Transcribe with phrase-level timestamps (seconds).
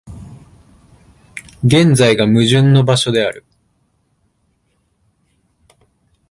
[1.63, 3.45] 現在が矛盾の場所である。